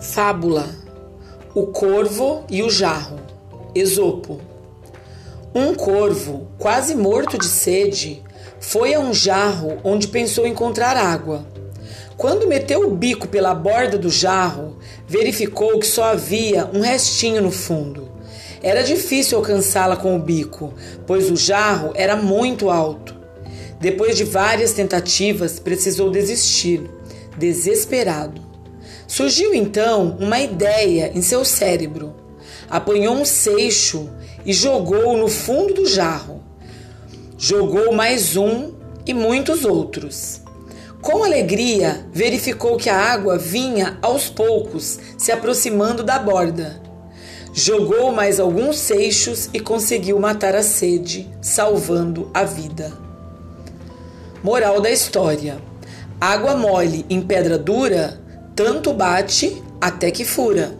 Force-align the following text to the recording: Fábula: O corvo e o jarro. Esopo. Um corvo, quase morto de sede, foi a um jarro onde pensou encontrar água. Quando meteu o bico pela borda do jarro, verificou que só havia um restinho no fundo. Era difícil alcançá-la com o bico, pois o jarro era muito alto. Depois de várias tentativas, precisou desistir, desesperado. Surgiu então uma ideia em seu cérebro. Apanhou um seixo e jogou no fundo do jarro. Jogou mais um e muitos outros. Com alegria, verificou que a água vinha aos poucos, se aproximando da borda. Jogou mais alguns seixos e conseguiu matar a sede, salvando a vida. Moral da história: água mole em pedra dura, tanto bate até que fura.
Fábula: 0.00 0.68
O 1.52 1.66
corvo 1.66 2.44
e 2.48 2.62
o 2.62 2.70
jarro. 2.70 3.18
Esopo. 3.74 4.40
Um 5.52 5.74
corvo, 5.74 6.46
quase 6.56 6.94
morto 6.94 7.36
de 7.36 7.46
sede, 7.46 8.22
foi 8.60 8.94
a 8.94 9.00
um 9.00 9.12
jarro 9.12 9.78
onde 9.82 10.06
pensou 10.06 10.46
encontrar 10.46 10.96
água. 10.96 11.44
Quando 12.16 12.46
meteu 12.46 12.86
o 12.86 12.94
bico 12.94 13.26
pela 13.26 13.52
borda 13.52 13.98
do 13.98 14.08
jarro, 14.08 14.78
verificou 15.06 15.80
que 15.80 15.86
só 15.86 16.04
havia 16.04 16.70
um 16.72 16.80
restinho 16.80 17.42
no 17.42 17.50
fundo. 17.50 18.08
Era 18.62 18.84
difícil 18.84 19.38
alcançá-la 19.38 19.96
com 19.96 20.14
o 20.14 20.20
bico, 20.20 20.74
pois 21.08 21.28
o 21.28 21.36
jarro 21.36 21.90
era 21.96 22.14
muito 22.14 22.70
alto. 22.70 23.16
Depois 23.80 24.16
de 24.16 24.22
várias 24.22 24.72
tentativas, 24.72 25.58
precisou 25.58 26.08
desistir, 26.08 26.88
desesperado. 27.36 28.48
Surgiu 29.08 29.54
então 29.54 30.18
uma 30.20 30.38
ideia 30.38 31.10
em 31.14 31.22
seu 31.22 31.42
cérebro. 31.42 32.14
Apanhou 32.68 33.14
um 33.14 33.24
seixo 33.24 34.10
e 34.44 34.52
jogou 34.52 35.16
no 35.16 35.28
fundo 35.28 35.72
do 35.72 35.86
jarro. 35.86 36.42
Jogou 37.38 37.90
mais 37.90 38.36
um 38.36 38.74
e 39.06 39.14
muitos 39.14 39.64
outros. 39.64 40.42
Com 41.00 41.24
alegria, 41.24 42.06
verificou 42.12 42.76
que 42.76 42.90
a 42.90 42.96
água 42.96 43.38
vinha 43.38 43.96
aos 44.02 44.28
poucos, 44.28 44.98
se 45.16 45.32
aproximando 45.32 46.02
da 46.02 46.18
borda. 46.18 46.78
Jogou 47.54 48.12
mais 48.12 48.38
alguns 48.38 48.76
seixos 48.78 49.48
e 49.54 49.58
conseguiu 49.58 50.20
matar 50.20 50.54
a 50.54 50.62
sede, 50.62 51.26
salvando 51.40 52.30
a 52.34 52.44
vida. 52.44 52.92
Moral 54.42 54.82
da 54.82 54.90
história: 54.90 55.56
água 56.20 56.54
mole 56.54 57.06
em 57.08 57.22
pedra 57.22 57.56
dura, 57.56 58.20
tanto 58.58 58.92
bate 58.92 59.62
até 59.80 60.10
que 60.10 60.24
fura. 60.24 60.74